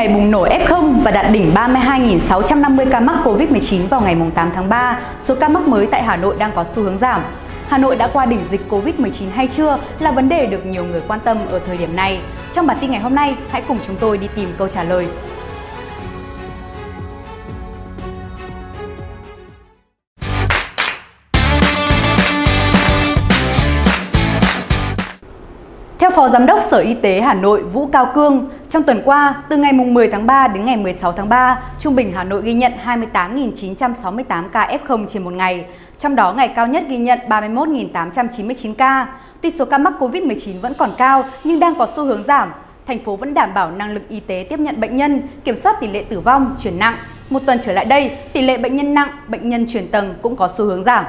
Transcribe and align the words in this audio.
ngày 0.00 0.08
bùng 0.08 0.30
nổ 0.30 0.46
F0 0.46 1.00
và 1.00 1.10
đạt 1.10 1.32
đỉnh 1.32 1.54
32.650 1.54 2.90
ca 2.90 3.00
mắc 3.00 3.16
COVID-19 3.24 3.88
vào 3.88 4.00
ngày 4.00 4.16
8 4.34 4.50
tháng 4.54 4.68
3, 4.68 5.00
số 5.18 5.34
ca 5.34 5.48
mắc 5.48 5.68
mới 5.68 5.86
tại 5.86 6.02
Hà 6.02 6.16
Nội 6.16 6.36
đang 6.38 6.52
có 6.54 6.64
xu 6.64 6.82
hướng 6.82 6.98
giảm. 6.98 7.22
Hà 7.68 7.78
Nội 7.78 7.96
đã 7.96 8.08
qua 8.12 8.26
đỉnh 8.26 8.40
dịch 8.50 8.60
COVID-19 8.70 9.30
hay 9.34 9.46
chưa 9.46 9.78
là 9.98 10.10
vấn 10.10 10.28
đề 10.28 10.46
được 10.46 10.66
nhiều 10.66 10.84
người 10.84 11.02
quan 11.08 11.20
tâm 11.20 11.38
ở 11.50 11.58
thời 11.66 11.76
điểm 11.76 11.96
này. 11.96 12.20
Trong 12.52 12.66
bản 12.66 12.76
tin 12.80 12.90
ngày 12.90 13.00
hôm 13.00 13.14
nay, 13.14 13.34
hãy 13.50 13.62
cùng 13.68 13.78
chúng 13.86 13.96
tôi 13.96 14.18
đi 14.18 14.28
tìm 14.36 14.48
câu 14.58 14.68
trả 14.68 14.84
lời. 14.84 15.06
Theo 26.10 26.16
Phó 26.16 26.28
Giám 26.28 26.46
đốc 26.46 26.60
Sở 26.70 26.78
Y 26.78 26.94
tế 26.94 27.20
Hà 27.20 27.34
Nội 27.34 27.62
Vũ 27.62 27.88
Cao 27.92 28.10
Cương, 28.14 28.48
trong 28.68 28.82
tuần 28.82 29.02
qua, 29.04 29.42
từ 29.48 29.56
ngày 29.56 29.72
10 29.72 30.08
tháng 30.08 30.26
3 30.26 30.48
đến 30.48 30.64
ngày 30.64 30.76
16 30.76 31.12
tháng 31.12 31.28
3, 31.28 31.62
trung 31.78 31.96
bình 31.96 32.12
Hà 32.14 32.24
Nội 32.24 32.42
ghi 32.42 32.52
nhận 32.52 32.72
28.968 32.84 34.48
ca 34.48 34.78
F0 34.84 35.06
trên 35.06 35.24
một 35.24 35.32
ngày. 35.32 35.64
Trong 35.98 36.14
đó, 36.14 36.32
ngày 36.32 36.48
cao 36.56 36.66
nhất 36.66 36.84
ghi 36.88 36.98
nhận 36.98 37.18
31.899 37.28 38.74
ca. 38.74 39.06
Tuy 39.40 39.50
số 39.50 39.64
ca 39.64 39.78
mắc 39.78 39.92
COVID-19 39.98 40.60
vẫn 40.60 40.72
còn 40.78 40.90
cao 40.98 41.24
nhưng 41.44 41.60
đang 41.60 41.74
có 41.74 41.86
xu 41.96 42.04
hướng 42.04 42.24
giảm, 42.24 42.52
thành 42.86 43.04
phố 43.04 43.16
vẫn 43.16 43.34
đảm 43.34 43.54
bảo 43.54 43.70
năng 43.70 43.94
lực 43.94 44.08
y 44.08 44.20
tế 44.20 44.46
tiếp 44.50 44.58
nhận 44.58 44.80
bệnh 44.80 44.96
nhân, 44.96 45.22
kiểm 45.44 45.56
soát 45.56 45.80
tỷ 45.80 45.88
lệ 45.88 46.04
tử 46.08 46.20
vong, 46.20 46.56
chuyển 46.58 46.78
nặng. 46.78 46.94
Một 47.30 47.40
tuần 47.46 47.58
trở 47.62 47.72
lại 47.72 47.84
đây, 47.84 48.16
tỷ 48.32 48.42
lệ 48.42 48.58
bệnh 48.58 48.76
nhân 48.76 48.94
nặng, 48.94 49.10
bệnh 49.28 49.48
nhân 49.48 49.66
chuyển 49.68 49.88
tầng 49.88 50.14
cũng 50.22 50.36
có 50.36 50.48
xu 50.48 50.64
hướng 50.64 50.84
giảm. 50.84 51.04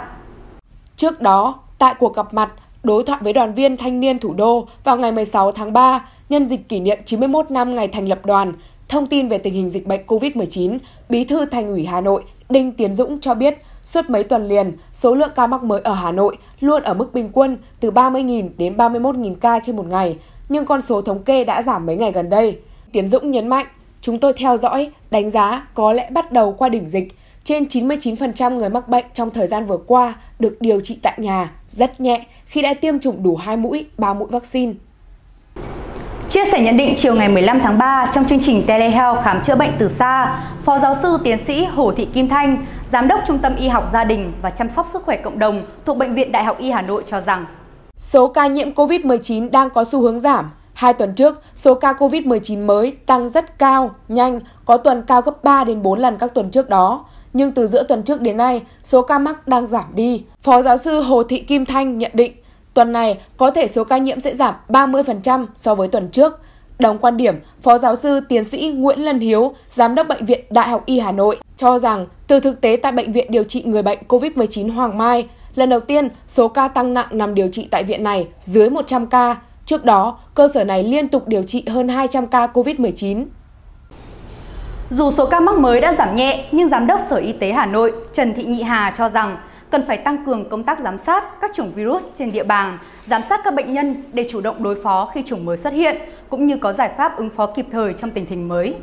Trước 0.95 1.21
đó, 1.21 1.59
tại 1.77 1.93
cuộc 1.99 2.15
gặp 2.15 2.33
mặt, 2.33 2.49
đối 2.83 3.03
thoại 3.03 3.19
với 3.23 3.33
đoàn 3.33 3.53
viên 3.53 3.77
thanh 3.77 3.99
niên 3.99 4.19
thủ 4.19 4.33
đô 4.33 4.67
vào 4.83 4.97
ngày 4.97 5.11
16 5.11 5.51
tháng 5.51 5.73
3 5.73 6.09
nhân 6.29 6.45
dịp 6.45 6.57
kỷ 6.57 6.79
niệm 6.79 6.97
91 7.05 7.51
năm 7.51 7.75
ngày 7.75 7.87
thành 7.87 8.09
lập 8.09 8.25
đoàn, 8.25 8.53
thông 8.89 9.05
tin 9.05 9.27
về 9.27 9.37
tình 9.37 9.53
hình 9.53 9.69
dịch 9.69 9.87
bệnh 9.87 10.01
COVID-19, 10.07 10.77
Bí 11.09 11.25
thư 11.25 11.45
Thành 11.45 11.67
ủy 11.67 11.85
Hà 11.85 12.01
Nội 12.01 12.23
Đinh 12.49 12.71
Tiến 12.71 12.93
Dũng 12.93 13.19
cho 13.19 13.33
biết, 13.33 13.57
suốt 13.83 14.09
mấy 14.09 14.23
tuần 14.23 14.47
liền, 14.47 14.77
số 14.93 15.15
lượng 15.15 15.31
ca 15.35 15.47
mắc 15.47 15.63
mới 15.63 15.81
ở 15.81 15.93
Hà 15.93 16.11
Nội 16.11 16.37
luôn 16.59 16.83
ở 16.83 16.93
mức 16.93 17.13
bình 17.13 17.29
quân 17.33 17.57
từ 17.79 17.91
30.000 17.91 18.49
đến 18.57 18.77
31.000 18.77 19.35
ca 19.35 19.59
trên 19.59 19.75
một 19.75 19.85
ngày, 19.85 20.17
nhưng 20.49 20.65
con 20.65 20.81
số 20.81 21.01
thống 21.01 21.23
kê 21.23 21.43
đã 21.43 21.61
giảm 21.61 21.85
mấy 21.85 21.95
ngày 21.95 22.11
gần 22.11 22.29
đây. 22.29 22.59
Tiến 22.91 23.07
Dũng 23.07 23.31
nhấn 23.31 23.47
mạnh, 23.47 23.65
chúng 24.01 24.19
tôi 24.19 24.33
theo 24.33 24.57
dõi, 24.57 24.91
đánh 25.11 25.29
giá 25.29 25.67
có 25.73 25.93
lẽ 25.93 26.09
bắt 26.09 26.31
đầu 26.31 26.53
qua 26.57 26.69
đỉnh 26.69 26.89
dịch, 26.89 27.15
trên 27.43 27.63
99% 27.63 28.57
người 28.57 28.69
mắc 28.69 28.87
bệnh 28.87 29.05
trong 29.13 29.29
thời 29.29 29.47
gian 29.47 29.65
vừa 29.65 29.77
qua 29.77 30.15
được 30.39 30.57
điều 30.59 30.79
trị 30.79 30.99
tại 31.01 31.13
nhà 31.17 31.51
rất 31.69 32.01
nhẹ 32.01 32.25
khi 32.45 32.61
đã 32.61 32.73
tiêm 32.73 32.99
chủng 32.99 33.23
đủ 33.23 33.35
2 33.35 33.57
mũi, 33.57 33.85
3 33.97 34.13
mũi 34.13 34.27
vaccine. 34.31 34.73
Chia 36.29 36.45
sẻ 36.51 36.61
nhận 36.61 36.77
định 36.77 36.93
chiều 36.95 37.15
ngày 37.15 37.29
15 37.29 37.59
tháng 37.59 37.77
3 37.77 38.11
trong 38.13 38.25
chương 38.25 38.39
trình 38.39 38.63
Telehealth 38.67 39.23
khám 39.23 39.41
chữa 39.41 39.55
bệnh 39.55 39.71
từ 39.77 39.89
xa, 39.89 40.39
Phó 40.61 40.79
giáo 40.79 40.95
sư 41.01 41.17
tiến 41.23 41.37
sĩ 41.37 41.65
Hồ 41.65 41.91
Thị 41.91 42.07
Kim 42.13 42.29
Thanh, 42.29 42.65
Giám 42.91 43.07
đốc 43.07 43.21
Trung 43.27 43.37
tâm 43.37 43.55
Y 43.55 43.67
học 43.67 43.89
gia 43.93 44.03
đình 44.03 44.31
và 44.41 44.49
chăm 44.49 44.69
sóc 44.69 44.87
sức 44.93 45.03
khỏe 45.03 45.17
cộng 45.17 45.39
đồng 45.39 45.61
thuộc 45.85 45.97
Bệnh 45.97 46.13
viện 46.13 46.31
Đại 46.31 46.43
học 46.43 46.57
Y 46.59 46.71
Hà 46.71 46.81
Nội 46.81 47.03
cho 47.05 47.21
rằng 47.21 47.45
Số 47.97 48.27
ca 48.27 48.47
nhiễm 48.47 48.73
COVID-19 48.73 49.51
đang 49.51 49.69
có 49.69 49.83
xu 49.83 50.01
hướng 50.01 50.19
giảm. 50.19 50.51
Hai 50.73 50.93
tuần 50.93 51.13
trước, 51.13 51.41
số 51.55 51.73
ca 51.73 51.93
COVID-19 51.93 52.65
mới 52.65 52.91
tăng 53.05 53.29
rất 53.29 53.59
cao, 53.59 53.91
nhanh, 54.07 54.39
có 54.65 54.77
tuần 54.77 55.03
cao 55.07 55.21
gấp 55.21 55.43
3 55.43 55.63
đến 55.63 55.81
4 55.81 55.99
lần 55.99 56.17
các 56.17 56.33
tuần 56.33 56.49
trước 56.49 56.69
đó 56.69 57.05
nhưng 57.33 57.51
từ 57.51 57.67
giữa 57.67 57.83
tuần 57.83 58.03
trước 58.03 58.21
đến 58.21 58.37
nay, 58.37 58.61
số 58.83 59.01
ca 59.01 59.19
mắc 59.19 59.47
đang 59.47 59.67
giảm 59.67 59.85
đi. 59.95 60.23
Phó 60.41 60.61
giáo 60.61 60.77
sư 60.77 61.01
Hồ 61.01 61.23
Thị 61.23 61.39
Kim 61.39 61.65
Thanh 61.65 61.97
nhận 61.97 62.11
định, 62.13 62.33
tuần 62.73 62.91
này 62.91 63.19
có 63.37 63.51
thể 63.51 63.67
số 63.67 63.83
ca 63.83 63.97
nhiễm 63.97 64.19
sẽ 64.19 64.35
giảm 64.35 64.55
30% 64.69 65.45
so 65.57 65.75
với 65.75 65.87
tuần 65.87 66.09
trước. 66.09 66.39
Đồng 66.79 66.97
quan 66.97 67.17
điểm, 67.17 67.35
Phó 67.61 67.77
giáo 67.77 67.95
sư 67.95 68.19
tiến 68.29 68.43
sĩ 68.43 68.71
Nguyễn 68.75 68.99
Lân 68.99 69.19
Hiếu, 69.19 69.53
Giám 69.69 69.95
đốc 69.95 70.07
Bệnh 70.07 70.25
viện 70.25 70.45
Đại 70.49 70.69
học 70.69 70.83
Y 70.85 70.99
Hà 70.99 71.11
Nội, 71.11 71.37
cho 71.57 71.79
rằng 71.79 72.07
từ 72.27 72.39
thực 72.39 72.61
tế 72.61 72.77
tại 72.81 72.91
Bệnh 72.91 73.11
viện 73.11 73.27
điều 73.29 73.43
trị 73.43 73.63
người 73.65 73.81
bệnh 73.81 73.99
COVID-19 74.07 74.71
Hoàng 74.71 74.97
Mai, 74.97 75.27
lần 75.55 75.69
đầu 75.69 75.79
tiên 75.79 76.09
số 76.27 76.47
ca 76.47 76.67
tăng 76.67 76.93
nặng 76.93 77.07
nằm 77.11 77.33
điều 77.33 77.47
trị 77.47 77.67
tại 77.71 77.83
viện 77.83 78.03
này 78.03 78.27
dưới 78.39 78.69
100 78.69 79.07
ca. 79.07 79.35
Trước 79.65 79.85
đó, 79.85 80.19
cơ 80.35 80.47
sở 80.47 80.63
này 80.63 80.83
liên 80.83 81.07
tục 81.07 81.27
điều 81.27 81.43
trị 81.43 81.63
hơn 81.67 81.87
200 81.87 82.27
ca 82.27 82.47
COVID-19. 82.47 83.25
Dù 84.91 85.11
số 85.11 85.25
ca 85.25 85.39
mắc 85.39 85.57
mới 85.57 85.81
đã 85.81 85.93
giảm 85.93 86.15
nhẹ, 86.15 86.45
nhưng 86.51 86.69
Giám 86.69 86.87
đốc 86.87 87.01
Sở 87.09 87.15
Y 87.15 87.31
tế 87.33 87.51
Hà 87.51 87.65
Nội 87.65 87.93
Trần 88.13 88.33
Thị 88.33 88.43
Nhị 88.43 88.61
Hà 88.61 88.93
cho 88.97 89.09
rằng 89.09 89.37
cần 89.69 89.83
phải 89.87 89.97
tăng 89.97 90.25
cường 90.25 90.49
công 90.49 90.63
tác 90.63 90.79
giám 90.79 90.97
sát 90.97 91.41
các 91.41 91.51
chủng 91.53 91.71
virus 91.73 92.03
trên 92.15 92.31
địa 92.31 92.43
bàn, 92.43 92.77
giám 93.07 93.21
sát 93.29 93.41
các 93.43 93.55
bệnh 93.55 93.73
nhân 93.73 94.03
để 94.13 94.25
chủ 94.29 94.41
động 94.41 94.63
đối 94.63 94.83
phó 94.83 95.11
khi 95.13 95.23
chủng 95.25 95.45
mới 95.45 95.57
xuất 95.57 95.73
hiện, 95.73 95.95
cũng 96.29 96.45
như 96.45 96.57
có 96.57 96.73
giải 96.73 96.91
pháp 96.97 97.17
ứng 97.17 97.29
phó 97.29 97.45
kịp 97.45 97.65
thời 97.71 97.93
trong 97.93 98.11
tình 98.11 98.25
hình 98.25 98.47
mới. 98.47 98.75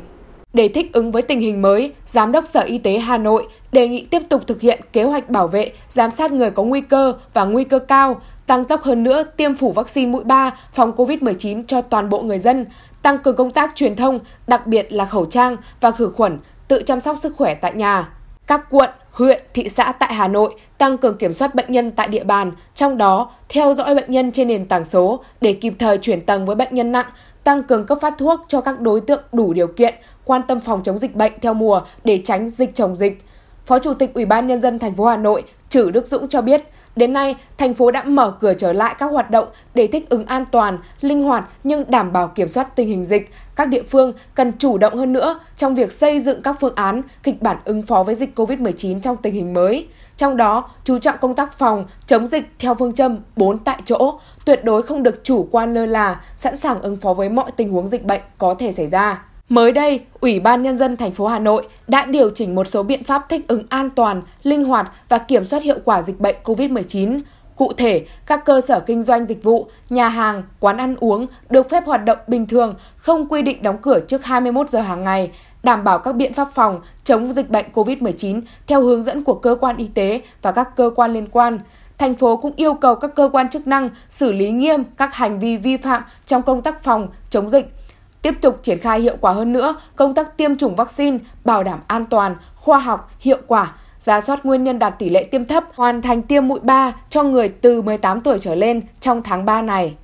Để 0.53 0.67
thích 0.67 0.93
ứng 0.93 1.11
với 1.11 1.21
tình 1.21 1.39
hình 1.39 1.61
mới, 1.61 1.93
Giám 2.05 2.31
đốc 2.31 2.47
Sở 2.47 2.61
Y 2.61 2.77
tế 2.77 2.97
Hà 2.97 3.17
Nội 3.17 3.47
đề 3.71 3.87
nghị 3.87 4.05
tiếp 4.05 4.21
tục 4.29 4.41
thực 4.47 4.61
hiện 4.61 4.81
kế 4.93 5.03
hoạch 5.03 5.29
bảo 5.29 5.47
vệ, 5.47 5.71
giám 5.87 6.11
sát 6.11 6.31
người 6.31 6.51
có 6.51 6.63
nguy 6.63 6.81
cơ 6.81 7.13
và 7.33 7.43
nguy 7.43 7.63
cơ 7.63 7.79
cao, 7.79 8.21
tăng 8.47 8.65
tốc 8.65 8.83
hơn 8.83 9.03
nữa 9.03 9.23
tiêm 9.37 9.55
phủ 9.55 9.71
vaccine 9.71 10.11
mũi 10.11 10.23
3 10.23 10.57
phòng 10.73 10.93
COVID-19 10.97 11.63
cho 11.67 11.81
toàn 11.81 12.09
bộ 12.09 12.21
người 12.21 12.39
dân, 12.39 12.65
tăng 13.01 13.17
cường 13.17 13.35
công 13.35 13.51
tác 13.51 13.71
truyền 13.75 13.95
thông, 13.95 14.19
đặc 14.47 14.67
biệt 14.67 14.93
là 14.93 15.05
khẩu 15.05 15.25
trang 15.25 15.57
và 15.81 15.91
khử 15.91 16.09
khuẩn, 16.09 16.39
tự 16.67 16.83
chăm 16.83 16.99
sóc 16.99 17.17
sức 17.19 17.33
khỏe 17.37 17.55
tại 17.55 17.73
nhà. 17.73 18.09
Các 18.47 18.65
quận, 18.69 18.89
huyện, 19.11 19.43
thị 19.53 19.69
xã 19.69 19.91
tại 19.91 20.13
Hà 20.13 20.27
Nội 20.27 20.55
tăng 20.77 20.97
cường 20.97 21.17
kiểm 21.17 21.33
soát 21.33 21.55
bệnh 21.55 21.71
nhân 21.71 21.91
tại 21.91 22.07
địa 22.07 22.23
bàn, 22.23 22.51
trong 22.75 22.97
đó 22.97 23.31
theo 23.49 23.73
dõi 23.73 23.95
bệnh 23.95 24.11
nhân 24.11 24.31
trên 24.31 24.47
nền 24.47 24.65
tảng 24.65 24.85
số 24.85 25.23
để 25.41 25.53
kịp 25.53 25.73
thời 25.79 25.97
chuyển 25.97 26.21
tầng 26.21 26.45
với 26.45 26.55
bệnh 26.55 26.75
nhân 26.75 26.91
nặng, 26.91 27.05
tăng 27.43 27.63
cường 27.63 27.85
cấp 27.85 27.97
phát 28.01 28.13
thuốc 28.17 28.39
cho 28.47 28.61
các 28.61 28.79
đối 28.79 29.01
tượng 29.01 29.21
đủ 29.31 29.53
điều 29.53 29.67
kiện, 29.67 29.93
quan 30.29 30.43
tâm 30.47 30.59
phòng 30.59 30.83
chống 30.83 30.97
dịch 30.97 31.15
bệnh 31.15 31.33
theo 31.41 31.53
mùa 31.53 31.81
để 32.03 32.21
tránh 32.25 32.49
dịch 32.49 32.75
chồng 32.75 32.95
dịch. 32.95 33.23
Phó 33.65 33.79
Chủ 33.79 33.93
tịch 33.93 34.13
Ủy 34.13 34.25
ban 34.25 34.47
nhân 34.47 34.61
dân 34.61 34.79
thành 34.79 34.95
phố 34.95 35.05
Hà 35.05 35.17
Nội 35.17 35.43
Trử 35.69 35.91
Đức 35.91 36.07
Dũng 36.07 36.27
cho 36.27 36.41
biết, 36.41 36.63
Đến 36.95 37.13
nay, 37.13 37.35
thành 37.57 37.73
phố 37.73 37.91
đã 37.91 38.03
mở 38.03 38.33
cửa 38.39 38.53
trở 38.53 38.73
lại 38.73 38.95
các 38.99 39.05
hoạt 39.05 39.31
động 39.31 39.47
để 39.73 39.87
thích 39.87 40.09
ứng 40.09 40.25
an 40.25 40.45
toàn, 40.51 40.77
linh 41.01 41.23
hoạt 41.23 41.49
nhưng 41.63 41.91
đảm 41.91 42.13
bảo 42.13 42.27
kiểm 42.27 42.47
soát 42.47 42.75
tình 42.75 42.87
hình 42.87 43.05
dịch. 43.05 43.31
Các 43.55 43.67
địa 43.67 43.83
phương 43.83 44.13
cần 44.35 44.51
chủ 44.57 44.77
động 44.77 44.97
hơn 44.97 45.13
nữa 45.13 45.39
trong 45.57 45.75
việc 45.75 45.91
xây 45.91 46.19
dựng 46.19 46.41
các 46.41 46.55
phương 46.59 46.75
án, 46.75 47.01
kịch 47.23 47.41
bản 47.41 47.57
ứng 47.65 47.81
phó 47.81 48.03
với 48.03 48.15
dịch 48.15 48.39
COVID-19 48.39 48.99
trong 48.99 49.17
tình 49.17 49.33
hình 49.33 49.53
mới. 49.53 49.87
Trong 50.17 50.37
đó, 50.37 50.69
chú 50.83 50.99
trọng 50.99 51.17
công 51.21 51.35
tác 51.35 51.53
phòng, 51.53 51.85
chống 52.07 52.27
dịch 52.27 52.49
theo 52.59 52.75
phương 52.75 52.93
châm 52.93 53.17
4 53.35 53.57
tại 53.57 53.79
chỗ, 53.85 54.19
tuyệt 54.45 54.63
đối 54.63 54.81
không 54.81 55.03
được 55.03 55.23
chủ 55.23 55.47
quan 55.51 55.73
lơ 55.73 55.85
là, 55.85 56.21
sẵn 56.37 56.57
sàng 56.57 56.81
ứng 56.81 56.97
phó 56.97 57.13
với 57.13 57.29
mọi 57.29 57.51
tình 57.51 57.71
huống 57.71 57.87
dịch 57.87 58.05
bệnh 58.05 58.21
có 58.37 58.53
thể 58.53 58.71
xảy 58.71 58.87
ra. 58.87 59.23
Mới 59.49 59.71
đây, 59.71 60.01
Ủy 60.19 60.39
ban 60.39 60.63
Nhân 60.63 60.77
dân 60.77 60.97
thành 60.97 61.11
phố 61.11 61.27
Hà 61.27 61.39
Nội 61.39 61.67
đã 61.87 62.05
điều 62.05 62.29
chỉnh 62.29 62.55
một 62.55 62.67
số 62.67 62.83
biện 62.83 63.03
pháp 63.03 63.29
thích 63.29 63.47
ứng 63.47 63.63
an 63.69 63.89
toàn, 63.89 64.21
linh 64.43 64.63
hoạt 64.63 64.91
và 65.09 65.17
kiểm 65.17 65.45
soát 65.45 65.63
hiệu 65.63 65.77
quả 65.85 66.01
dịch 66.01 66.19
bệnh 66.19 66.35
COVID-19. 66.43 67.19
Cụ 67.55 67.73
thể, 67.77 68.05
các 68.25 68.45
cơ 68.45 68.61
sở 68.61 68.79
kinh 68.79 69.03
doanh 69.03 69.25
dịch 69.25 69.43
vụ, 69.43 69.67
nhà 69.89 70.09
hàng, 70.09 70.43
quán 70.59 70.77
ăn 70.77 70.95
uống 70.99 71.27
được 71.49 71.69
phép 71.69 71.85
hoạt 71.85 72.05
động 72.05 72.17
bình 72.27 72.45
thường, 72.45 72.75
không 72.95 73.27
quy 73.29 73.41
định 73.41 73.63
đóng 73.63 73.77
cửa 73.81 73.99
trước 73.99 74.25
21 74.25 74.69
giờ 74.69 74.81
hàng 74.81 75.03
ngày, 75.03 75.31
đảm 75.63 75.83
bảo 75.83 75.99
các 75.99 76.15
biện 76.15 76.33
pháp 76.33 76.47
phòng 76.53 76.81
chống 77.03 77.33
dịch 77.33 77.49
bệnh 77.49 77.65
COVID-19 77.73 78.41
theo 78.67 78.81
hướng 78.81 79.03
dẫn 79.03 79.23
của 79.23 79.35
cơ 79.35 79.55
quan 79.59 79.77
y 79.77 79.87
tế 79.87 80.21
và 80.41 80.51
các 80.51 80.75
cơ 80.75 80.91
quan 80.95 81.13
liên 81.13 81.27
quan. 81.31 81.59
Thành 81.97 82.15
phố 82.15 82.37
cũng 82.37 82.53
yêu 82.55 82.73
cầu 82.73 82.95
các 82.95 83.15
cơ 83.15 83.29
quan 83.33 83.49
chức 83.49 83.67
năng 83.67 83.89
xử 84.09 84.31
lý 84.31 84.51
nghiêm 84.51 84.83
các 84.97 85.15
hành 85.15 85.39
vi 85.39 85.57
vi 85.57 85.77
phạm 85.77 86.03
trong 86.25 86.41
công 86.41 86.61
tác 86.61 86.83
phòng 86.83 87.07
chống 87.29 87.49
dịch 87.49 87.73
Tiếp 88.21 88.33
tục 88.41 88.59
triển 88.63 88.79
khai 88.79 88.99
hiệu 88.99 89.15
quả 89.21 89.31
hơn 89.31 89.53
nữa 89.53 89.75
công 89.95 90.13
tác 90.13 90.37
tiêm 90.37 90.57
chủng 90.57 90.75
vaccine, 90.75 91.17
bảo 91.45 91.63
đảm 91.63 91.79
an 91.87 92.05
toàn, 92.05 92.35
khoa 92.55 92.79
học, 92.79 93.11
hiệu 93.19 93.37
quả, 93.47 93.71
ra 93.99 94.21
soát 94.21 94.45
nguyên 94.45 94.63
nhân 94.63 94.79
đạt 94.79 94.99
tỷ 94.99 95.09
lệ 95.09 95.23
tiêm 95.23 95.45
thấp, 95.45 95.63
hoàn 95.75 96.01
thành 96.01 96.21
tiêm 96.21 96.47
mũi 96.47 96.59
3 96.59 96.93
cho 97.09 97.23
người 97.23 97.49
từ 97.49 97.81
18 97.81 98.21
tuổi 98.21 98.39
trở 98.41 98.55
lên 98.55 98.81
trong 98.99 99.21
tháng 99.23 99.45
3 99.45 99.61
này. 99.61 99.95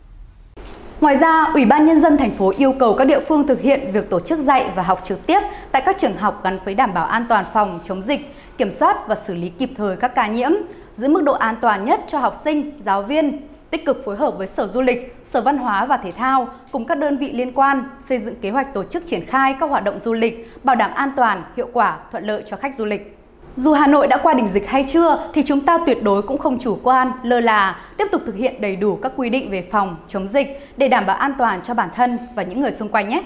Ngoài 1.01 1.15
ra, 1.15 1.43
Ủy 1.53 1.65
ban 1.65 1.85
Nhân 1.85 2.01
dân 2.01 2.17
thành 2.17 2.31
phố 2.31 2.53
yêu 2.57 2.73
cầu 2.79 2.93
các 2.93 3.05
địa 3.05 3.19
phương 3.19 3.47
thực 3.47 3.61
hiện 3.61 3.91
việc 3.91 4.09
tổ 4.09 4.19
chức 4.19 4.39
dạy 4.39 4.69
và 4.75 4.83
học 4.83 4.99
trực 5.03 5.27
tiếp 5.27 5.39
tại 5.71 5.81
các 5.85 5.97
trường 5.97 6.17
học 6.17 6.41
gắn 6.43 6.59
với 6.65 6.73
đảm 6.73 6.93
bảo 6.93 7.05
an 7.05 7.25
toàn 7.29 7.45
phòng 7.53 7.79
chống 7.83 8.01
dịch, 8.01 8.35
kiểm 8.57 8.71
soát 8.71 9.07
và 9.07 9.15
xử 9.15 9.33
lý 9.33 9.49
kịp 9.49 9.69
thời 9.75 9.95
các 9.97 10.15
ca 10.15 10.27
nhiễm, 10.27 10.51
giữ 10.93 11.07
mức 11.07 11.23
độ 11.23 11.33
an 11.33 11.55
toàn 11.61 11.85
nhất 11.85 11.99
cho 12.07 12.19
học 12.19 12.41
sinh, 12.43 12.71
giáo 12.85 13.01
viên, 13.01 13.41
tích 13.71 13.85
cực 13.85 14.05
phối 14.05 14.15
hợp 14.15 14.37
với 14.37 14.47
Sở 14.47 14.67
Du 14.67 14.81
lịch, 14.81 15.15
Sở 15.23 15.41
Văn 15.41 15.57
hóa 15.57 15.85
và 15.85 15.97
Thể 15.97 16.11
thao 16.11 16.49
cùng 16.71 16.85
các 16.85 16.97
đơn 16.97 17.17
vị 17.17 17.31
liên 17.31 17.51
quan 17.51 17.89
xây 17.99 18.17
dựng 18.17 18.35
kế 18.41 18.49
hoạch 18.49 18.73
tổ 18.73 18.83
chức 18.83 19.07
triển 19.07 19.25
khai 19.25 19.55
các 19.59 19.69
hoạt 19.69 19.83
động 19.83 19.99
du 19.99 20.13
lịch, 20.13 20.49
bảo 20.63 20.75
đảm 20.75 20.91
an 20.93 21.11
toàn, 21.15 21.43
hiệu 21.57 21.69
quả, 21.73 21.97
thuận 22.11 22.23
lợi 22.23 22.43
cho 22.45 22.57
khách 22.57 22.77
du 22.77 22.85
lịch. 22.85 23.17
Dù 23.55 23.73
Hà 23.73 23.87
Nội 23.87 24.07
đã 24.07 24.17
qua 24.23 24.33
đỉnh 24.33 24.49
dịch 24.53 24.67
hay 24.67 24.85
chưa 24.87 25.29
thì 25.33 25.43
chúng 25.43 25.61
ta 25.61 25.77
tuyệt 25.85 26.03
đối 26.03 26.21
cũng 26.21 26.37
không 26.37 26.59
chủ 26.59 26.79
quan, 26.83 27.11
lơ 27.23 27.39
là, 27.39 27.79
tiếp 27.97 28.07
tục 28.11 28.21
thực 28.25 28.35
hiện 28.35 28.61
đầy 28.61 28.75
đủ 28.75 28.95
các 28.95 29.11
quy 29.15 29.29
định 29.29 29.51
về 29.51 29.67
phòng, 29.71 29.97
chống 30.07 30.27
dịch 30.27 30.69
để 30.77 30.87
đảm 30.87 31.05
bảo 31.05 31.17
an 31.17 31.33
toàn 31.37 31.61
cho 31.61 31.73
bản 31.73 31.89
thân 31.95 32.17
và 32.35 32.43
những 32.43 32.61
người 32.61 32.71
xung 32.71 32.89
quanh 32.89 33.09
nhé. 33.09 33.21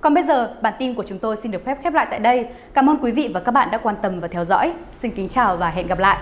Còn 0.00 0.14
bây 0.14 0.24
giờ, 0.24 0.54
bản 0.62 0.74
tin 0.78 0.94
của 0.94 1.02
chúng 1.06 1.18
tôi 1.18 1.36
xin 1.42 1.52
được 1.52 1.64
phép 1.64 1.78
khép 1.82 1.94
lại 1.94 2.06
tại 2.10 2.18
đây. 2.18 2.46
Cảm 2.74 2.90
ơn 2.90 2.96
quý 2.96 3.12
vị 3.12 3.30
và 3.34 3.40
các 3.40 3.52
bạn 3.52 3.70
đã 3.70 3.78
quan 3.78 3.96
tâm 4.02 4.20
và 4.20 4.28
theo 4.28 4.44
dõi. 4.44 4.72
Xin 5.02 5.10
kính 5.10 5.28
chào 5.28 5.56
và 5.56 5.70
hẹn 5.70 5.86
gặp 5.86 5.98
lại. 5.98 6.18